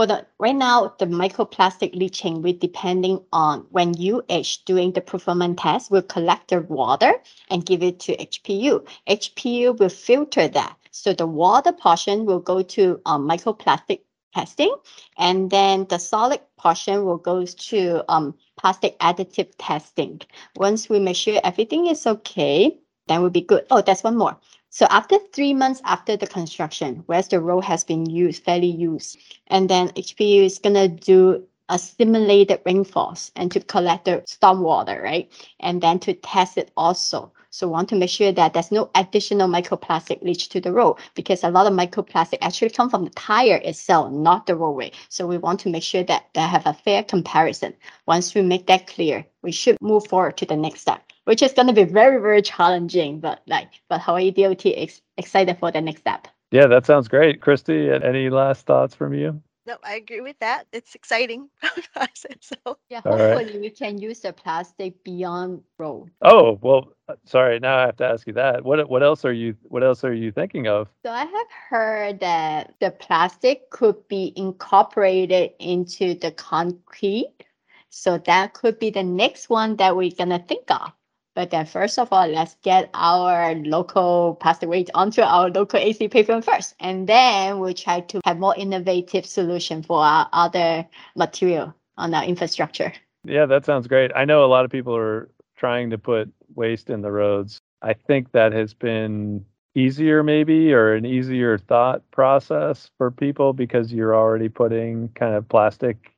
for 0.00 0.06
the 0.06 0.26
right 0.38 0.56
now, 0.56 0.94
the 0.98 1.04
microplastic 1.04 1.94
leaching, 1.94 2.40
we 2.40 2.54
depending 2.54 3.20
on 3.34 3.66
when 3.68 3.92
you 3.92 4.22
UH 4.30 4.64
doing 4.64 4.92
the 4.92 5.02
performance 5.02 5.60
test, 5.60 5.90
will 5.90 6.00
collect 6.00 6.48
the 6.48 6.62
water 6.62 7.12
and 7.50 7.66
give 7.66 7.82
it 7.82 8.00
to 8.00 8.16
HPU. 8.16 8.88
HPU 9.06 9.78
will 9.78 9.90
filter 9.90 10.48
that 10.48 10.74
so 10.90 11.12
the 11.12 11.26
water 11.26 11.72
portion 11.72 12.24
will 12.24 12.40
go 12.40 12.62
to 12.62 12.98
um, 13.04 13.28
microplastic 13.28 14.00
testing, 14.34 14.74
and 15.18 15.50
then 15.50 15.84
the 15.90 15.98
solid 15.98 16.40
portion 16.56 17.04
will 17.04 17.18
go 17.18 17.44
to 17.44 18.02
um, 18.10 18.34
plastic 18.56 18.98
additive 19.00 19.50
testing. 19.58 20.22
Once 20.56 20.88
we 20.88 20.98
make 20.98 21.16
sure 21.16 21.38
everything 21.44 21.88
is 21.88 22.06
okay, 22.06 22.74
then 23.06 23.20
we'll 23.20 23.28
be 23.28 23.42
good. 23.42 23.66
Oh, 23.70 23.82
that's 23.82 24.02
one 24.02 24.16
more. 24.16 24.38
So 24.72 24.86
after 24.88 25.18
three 25.32 25.52
months 25.52 25.82
after 25.84 26.16
the 26.16 26.28
construction, 26.28 27.02
where 27.06 27.22
the 27.22 27.40
road 27.40 27.62
has 27.62 27.82
been 27.82 28.06
used, 28.08 28.44
fairly 28.44 28.70
used, 28.70 29.18
and 29.48 29.68
then 29.68 29.88
HPU 29.88 30.44
is 30.44 30.60
gonna 30.60 30.86
do 30.86 31.44
a 31.68 31.78
simulated 31.78 32.60
rainfalls 32.64 33.32
and 33.34 33.50
to 33.52 33.60
collect 33.60 34.04
the 34.04 34.22
storm 34.26 34.60
water, 34.62 35.00
right? 35.02 35.30
And 35.60 35.80
then 35.80 35.98
to 36.00 36.14
test 36.14 36.56
it 36.56 36.70
also. 36.76 37.32
So 37.50 37.66
we 37.66 37.72
want 37.72 37.88
to 37.88 37.96
make 37.96 38.10
sure 38.10 38.30
that 38.30 38.52
there's 38.52 38.70
no 38.70 38.90
additional 38.94 39.48
microplastic 39.48 40.22
leach 40.22 40.50
to 40.50 40.60
the 40.60 40.72
road 40.72 40.98
because 41.16 41.42
a 41.42 41.50
lot 41.50 41.66
of 41.66 41.72
microplastic 41.72 42.38
actually 42.40 42.70
come 42.70 42.90
from 42.90 43.04
the 43.04 43.10
tire 43.10 43.60
itself, 43.64 44.12
not 44.12 44.46
the 44.46 44.54
roadway. 44.54 44.92
So 45.08 45.26
we 45.26 45.36
want 45.36 45.58
to 45.60 45.68
make 45.68 45.82
sure 45.82 46.04
that 46.04 46.26
they 46.34 46.42
have 46.42 46.66
a 46.66 46.74
fair 46.74 47.02
comparison. 47.02 47.74
Once 48.06 48.34
we 48.34 48.42
make 48.42 48.68
that 48.68 48.86
clear, 48.86 49.26
we 49.42 49.50
should 49.50 49.78
move 49.80 50.06
forward 50.06 50.36
to 50.36 50.46
the 50.46 50.56
next 50.56 50.82
step, 50.82 51.02
which 51.24 51.42
is 51.42 51.52
going 51.52 51.68
to 51.68 51.72
be 51.72 51.84
very, 51.84 52.20
very 52.20 52.42
challenging. 52.42 53.20
But 53.20 53.42
like, 53.46 53.68
but 53.88 54.00
Hawaii 54.00 54.30
DOT 54.30 54.66
is 54.66 55.00
excited 55.16 55.58
for 55.58 55.70
the 55.70 55.80
next 55.80 56.00
step. 56.00 56.28
Yeah, 56.50 56.66
that 56.66 56.86
sounds 56.86 57.08
great. 57.08 57.40
Kristi, 57.40 58.04
any 58.04 58.28
last 58.30 58.66
thoughts 58.66 58.94
from 58.94 59.14
you? 59.14 59.40
No, 59.66 59.76
I 59.84 59.96
agree 59.96 60.20
with 60.20 60.38
that. 60.40 60.66
It's 60.72 60.94
exciting 60.94 61.48
so 62.40 62.78
Yeah, 62.88 63.02
All 63.04 63.12
right. 63.12 63.36
hopefully 63.36 63.60
we 63.60 63.70
can 63.70 63.98
use 63.98 64.20
the 64.20 64.32
plastic 64.32 65.04
beyond 65.04 65.62
road. 65.78 66.10
Oh, 66.22 66.58
well, 66.62 66.92
uh, 67.08 67.14
sorry. 67.24 67.60
Now 67.60 67.76
I 67.78 67.82
have 67.82 67.96
to 67.98 68.04
ask 68.06 68.26
you 68.26 68.32
that. 68.32 68.64
What 68.64 68.88
what 68.88 69.02
else 69.02 69.24
are 69.24 69.32
you 69.32 69.54
what 69.68 69.84
else 69.84 70.02
are 70.02 70.14
you 70.14 70.32
thinking 70.32 70.66
of? 70.66 70.88
So 71.04 71.12
I 71.12 71.24
have 71.24 71.46
heard 71.68 72.20
that 72.20 72.74
the 72.80 72.90
plastic 72.90 73.70
could 73.70 74.08
be 74.08 74.32
incorporated 74.34 75.52
into 75.60 76.14
the 76.14 76.32
concrete. 76.32 77.44
So 77.90 78.18
that 78.18 78.54
could 78.54 78.78
be 78.78 78.90
the 78.90 79.02
next 79.04 79.50
one 79.50 79.76
that 79.76 79.96
we're 79.96 80.10
gonna 80.10 80.38
think 80.48 80.70
of. 80.70 80.92
But 81.40 81.48
then 81.48 81.64
first 81.64 81.98
of 81.98 82.12
all, 82.12 82.26
let's 82.28 82.54
get 82.60 82.90
our 82.92 83.54
local 83.54 84.36
plastic 84.42 84.68
waste 84.68 84.90
onto 84.92 85.22
our 85.22 85.48
local 85.48 85.80
AC 85.80 86.06
pavement 86.08 86.44
first. 86.44 86.74
And 86.80 87.08
then 87.08 87.60
we'll 87.60 87.72
try 87.72 88.00
to 88.00 88.20
have 88.26 88.38
more 88.38 88.54
innovative 88.58 89.24
solution 89.24 89.82
for 89.82 90.04
our 90.04 90.28
other 90.34 90.86
material 91.16 91.74
on 91.96 92.12
our 92.12 92.24
infrastructure. 92.24 92.92
Yeah, 93.24 93.46
that 93.46 93.64
sounds 93.64 93.86
great. 93.86 94.10
I 94.14 94.26
know 94.26 94.44
a 94.44 94.52
lot 94.52 94.66
of 94.66 94.70
people 94.70 94.94
are 94.94 95.30
trying 95.56 95.88
to 95.88 95.96
put 95.96 96.30
waste 96.56 96.90
in 96.90 97.00
the 97.00 97.10
roads. 97.10 97.58
I 97.80 97.94
think 97.94 98.32
that 98.32 98.52
has 98.52 98.74
been 98.74 99.42
easier 99.74 100.22
maybe 100.22 100.74
or 100.74 100.92
an 100.92 101.06
easier 101.06 101.56
thought 101.56 102.02
process 102.10 102.90
for 102.98 103.10
people 103.10 103.54
because 103.54 103.94
you're 103.94 104.14
already 104.14 104.50
putting 104.50 105.08
kind 105.14 105.34
of 105.34 105.48
plastic 105.48 106.12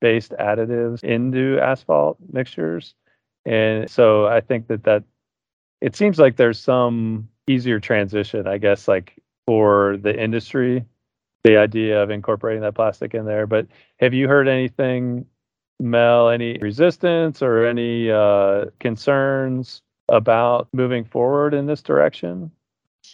based 0.00 0.30
additives 0.38 1.02
into 1.02 1.58
asphalt 1.60 2.16
mixtures. 2.32 2.94
And 3.48 3.90
so 3.90 4.26
I 4.26 4.40
think 4.42 4.68
that 4.68 4.84
that 4.84 5.04
it 5.80 5.96
seems 5.96 6.18
like 6.18 6.36
there's 6.36 6.60
some 6.60 7.28
easier 7.46 7.80
transition, 7.80 8.46
I 8.46 8.58
guess, 8.58 8.86
like 8.86 9.18
for 9.46 9.96
the 9.96 10.14
industry, 10.14 10.84
the 11.44 11.56
idea 11.56 12.02
of 12.02 12.10
incorporating 12.10 12.60
that 12.62 12.74
plastic 12.74 13.14
in 13.14 13.24
there. 13.24 13.46
But 13.46 13.66
have 14.00 14.12
you 14.12 14.28
heard 14.28 14.48
anything, 14.48 15.24
Mel, 15.80 16.28
any 16.28 16.58
resistance 16.58 17.40
or 17.40 17.64
any 17.66 18.10
uh, 18.10 18.66
concerns 18.80 19.80
about 20.10 20.68
moving 20.74 21.04
forward 21.04 21.54
in 21.54 21.64
this 21.64 21.82
direction? 21.82 22.50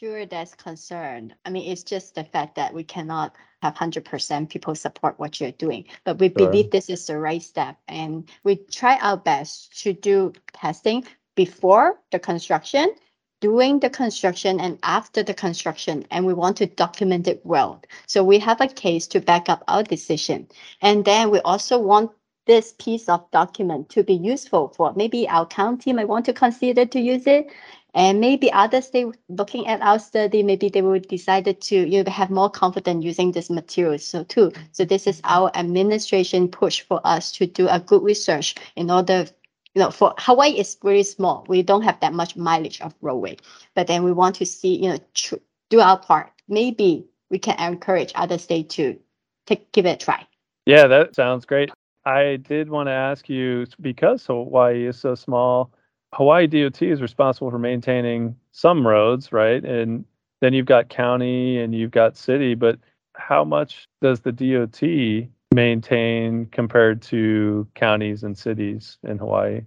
Sure, 0.00 0.26
that's 0.26 0.56
concern. 0.56 1.32
I 1.44 1.50
mean, 1.50 1.70
it's 1.70 1.84
just 1.84 2.16
the 2.16 2.24
fact 2.24 2.56
that 2.56 2.74
we 2.74 2.82
cannot 2.82 3.36
have 3.62 3.76
100% 3.76 4.48
people 4.48 4.74
support 4.74 5.20
what 5.20 5.40
you're 5.40 5.52
doing, 5.52 5.84
but 6.02 6.18
we 6.18 6.30
Sure. 6.30 6.34
believe 6.34 6.72
this 6.72 6.90
is 6.90 7.06
the 7.06 7.16
right 7.16 7.40
step. 7.40 7.76
And 7.86 8.28
we 8.42 8.56
try 8.56 8.98
our 8.98 9.16
best 9.16 9.80
to 9.82 9.92
do 9.92 10.32
testing 10.52 11.04
before 11.36 12.00
the 12.10 12.18
construction, 12.18 12.92
during 13.40 13.78
the 13.78 13.88
construction, 13.88 14.58
and 14.58 14.80
after 14.82 15.22
the 15.22 15.34
construction. 15.34 16.04
And 16.10 16.26
we 16.26 16.34
want 16.34 16.56
to 16.56 16.66
document 16.66 17.28
it 17.28 17.46
well. 17.46 17.80
So 18.08 18.24
we 18.24 18.40
have 18.40 18.60
a 18.60 18.66
case 18.66 19.06
to 19.08 19.20
back 19.20 19.48
up 19.48 19.62
our 19.68 19.84
decision. 19.84 20.48
And 20.82 21.04
then 21.04 21.30
we 21.30 21.38
also 21.42 21.78
want 21.78 22.10
this 22.46 22.74
piece 22.78 23.08
of 23.08 23.30
document 23.30 23.90
to 23.90 24.02
be 24.02 24.14
useful 24.14 24.68
for 24.76 24.92
maybe 24.96 25.28
our 25.28 25.46
county 25.46 25.92
might 25.92 26.08
want 26.08 26.24
to 26.26 26.32
consider 26.32 26.84
to 26.84 27.00
use 27.00 27.28
it 27.28 27.46
and 27.94 28.20
maybe 28.20 28.52
others 28.52 28.90
they 28.90 29.06
looking 29.28 29.66
at 29.66 29.80
our 29.80 29.98
study 29.98 30.42
maybe 30.42 30.68
they 30.68 30.82
will 30.82 31.00
decide 31.00 31.44
to 31.60 31.76
you 31.76 32.02
know 32.02 32.10
have 32.10 32.30
more 32.30 32.50
confidence 32.50 33.04
using 33.04 33.32
this 33.32 33.50
material. 33.50 33.98
So 33.98 34.24
too 34.24 34.52
so 34.72 34.84
this 34.84 35.06
is 35.06 35.20
our 35.24 35.50
administration 35.54 36.48
push 36.48 36.80
for 36.82 37.00
us 37.04 37.32
to 37.32 37.46
do 37.46 37.68
a 37.68 37.80
good 37.80 38.02
research 38.02 38.54
in 38.76 38.90
order 38.90 39.26
you 39.74 39.82
know 39.82 39.90
for 39.90 40.14
hawaii 40.18 40.58
is 40.58 40.76
very 40.82 41.02
small. 41.04 41.44
We 41.48 41.62
don't 41.62 41.82
have 41.82 42.00
that 42.00 42.12
much 42.12 42.36
mileage 42.36 42.80
of 42.80 42.94
roadway. 43.00 43.36
But 43.74 43.86
then 43.86 44.04
we 44.04 44.12
want 44.12 44.36
to 44.36 44.46
see 44.46 44.76
you 44.76 44.90
know 44.90 44.98
tr- 45.14 45.42
do 45.70 45.80
our 45.80 45.98
part. 45.98 46.30
Maybe 46.48 47.06
we 47.30 47.38
can 47.38 47.58
encourage 47.58 48.12
other 48.14 48.38
states 48.38 48.74
to 48.76 48.98
take 49.46 49.72
give 49.72 49.86
it 49.86 50.02
a 50.02 50.04
try. 50.04 50.26
Yeah, 50.66 50.86
that 50.86 51.14
sounds 51.14 51.44
great. 51.44 51.70
I 52.06 52.36
did 52.36 52.68
want 52.68 52.88
to 52.88 52.92
ask 52.92 53.28
you 53.28 53.66
because 53.80 54.26
Hawaii 54.26 54.86
is 54.86 54.98
so 54.98 55.14
small, 55.14 55.72
Hawaii 56.14 56.46
DOT 56.46 56.80
is 56.82 57.02
responsible 57.02 57.50
for 57.50 57.58
maintaining 57.58 58.36
some 58.52 58.86
roads, 58.86 59.32
right? 59.32 59.64
And 59.64 60.04
then 60.40 60.54
you've 60.54 60.66
got 60.66 60.88
county 60.88 61.58
and 61.58 61.74
you've 61.74 61.90
got 61.90 62.16
city, 62.16 62.54
but 62.54 62.78
how 63.14 63.44
much 63.44 63.88
does 64.00 64.20
the 64.20 64.32
DOT 64.32 65.28
maintain 65.52 66.46
compared 66.46 67.02
to 67.02 67.66
counties 67.74 68.22
and 68.22 68.38
cities 68.38 68.98
in 69.02 69.18
Hawaii? 69.18 69.62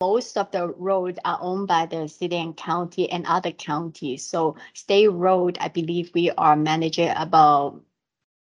most 0.00 0.36
of 0.36 0.50
the 0.50 0.68
roads 0.68 1.18
are 1.24 1.38
owned 1.40 1.66
by 1.66 1.86
the 1.86 2.06
city 2.06 2.36
and 2.36 2.56
county 2.56 3.10
and 3.10 3.24
other 3.26 3.50
counties. 3.50 4.26
So 4.26 4.56
state 4.74 5.08
road, 5.08 5.56
I 5.60 5.68
believe 5.68 6.10
we 6.14 6.30
are 6.32 6.56
managing 6.56 7.10
about 7.16 7.80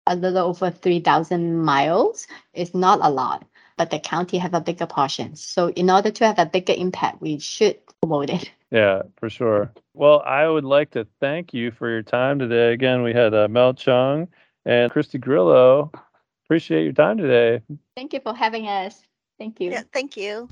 a 0.07 0.14
little 0.14 0.49
over 0.49 0.71
three 0.71 1.00
thousand 1.00 1.59
miles. 1.64 2.26
It's 2.52 2.75
not 2.75 2.99
a 3.02 3.11
lot, 3.11 3.47
but 3.79 3.91
the 3.91 4.01
county 4.01 4.37
have 4.37 4.53
a 4.53 4.61
bigger 4.61 4.87
portion. 4.87 5.37
So 5.37 5.71
in 5.71 5.89
order 5.89 6.11
to 6.11 6.27
have 6.27 6.39
a 6.39 6.45
bigger 6.45 6.75
impact, 6.77 7.23
we 7.23 7.39
should 7.39 7.79
promote 8.03 8.29
it. 8.29 8.51
Yeah, 8.71 9.05
for 9.17 9.31
sure. 9.31 9.73
Well, 9.95 10.21
I 10.27 10.47
would 10.47 10.63
like 10.63 10.91
to 10.91 11.07
thank 11.21 11.55
you 11.55 11.71
for 11.71 11.89
your 11.89 12.03
time 12.03 12.39
today. 12.39 12.75
Again, 12.75 13.03
we 13.03 13.15
had 13.15 13.33
uh, 13.33 13.49
Mel 13.49 13.73
Chung 13.73 14.29
and 14.67 14.93
Kristi 14.93 15.19
Grilho. 15.19 15.91
Appreciate 16.45 16.85
your 16.85 16.93
time 16.93 17.17
today. 17.17 17.63
Thank 17.97 18.13
you 18.13 18.21
for 18.21 18.35
having 18.35 18.67
us. 18.67 19.01
Thank 19.39 19.59
you. 19.59 19.71
Yeah, 19.71 19.85
thank 19.95 20.19
you. 20.19 20.51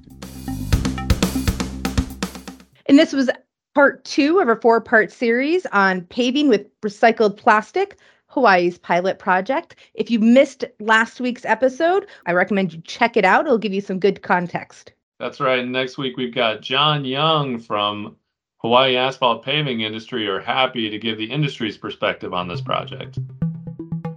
And 2.87 2.99
this 2.99 3.13
was 3.13 3.29
part 3.75 4.03
two 4.07 4.41
of 4.41 4.49
a 4.49 4.57
four 4.57 4.81
part 4.81 5.13
series 5.13 5.67
on 5.67 6.01
paving 6.01 6.49
with 6.49 6.65
recycled 6.81 7.37
plastic, 7.37 7.99
Hawaii's 8.37 8.77
pilot 8.77 9.19
project. 9.19 9.77
If 9.95 10.11
you 10.11 10.19
missed 10.19 10.63
last 10.79 11.23
week's 11.23 11.47
episode, 11.47 12.07
I 12.27 12.33
recommend 12.33 12.75
you 12.75 12.83
check 12.83 13.17
it 13.17 13.25
out. 13.25 13.47
It'll 13.47 13.57
give 13.57 13.73
you 13.73 13.81
some 13.81 13.99
good 13.99 14.21
context. 14.21 14.93
That's 15.19 15.41
right. 15.41 15.67
Next 15.67 15.97
week 15.97 16.19
we've 16.19 16.35
got 16.35 16.61
John 16.61 17.07
Young 17.07 17.59
from 17.59 18.15
Hawaii 18.59 18.95
Asphalt 18.95 19.43
Paving 19.43 19.81
Industry 19.81 20.29
are 20.29 20.43
HAPI 20.43 20.91
to 20.91 20.99
give 20.99 21.17
the 21.17 21.25
industry's 21.25 21.79
perspective 21.79 22.35
on 22.35 22.47
this 22.47 22.61
project. 22.61 23.19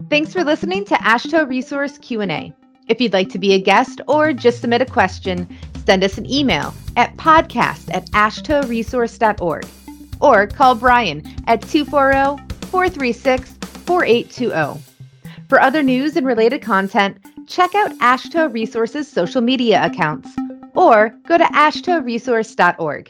Thanks 0.09 0.33
for 0.33 0.43
listening 0.43 0.83
to 0.85 0.95
AASHTO 0.95 1.47
Resource 1.47 1.97
Q&A. 1.99 2.53
If 2.89 2.99
you'd 2.99 3.13
like 3.13 3.29
to 3.29 3.39
be 3.39 3.53
a 3.53 3.61
guest 3.61 4.01
or 4.09 4.33
just 4.33 4.59
submit 4.59 4.81
a 4.81 4.85
question, 4.85 5.47
send 5.85 6.03
us 6.03 6.17
an 6.17 6.29
email 6.29 6.73
at 6.97 7.15
podcast 7.15 7.89
at 7.93 8.05
aashtoresource.org 8.11 9.65
or 10.19 10.47
call 10.47 10.75
Brian 10.75 11.23
at 11.47 11.61
240-436-4820. 13.89 14.81
For 15.47 15.59
other 15.59 15.81
news 15.81 16.15
and 16.15 16.27
related 16.27 16.61
content, 16.61 17.17
check 17.47 17.73
out 17.73 17.91
AASHTO 17.97 18.53
Resource's 18.53 19.07
social 19.07 19.41
media 19.41 19.83
accounts 19.83 20.29
or 20.75 21.09
go 21.27 21.39
to 21.39 21.43
aashtoresource.org. 21.45 23.09